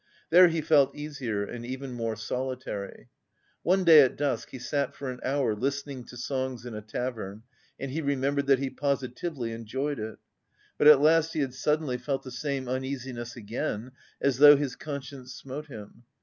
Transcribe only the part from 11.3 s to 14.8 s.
he had suddenly felt the same uneasiness again, as though his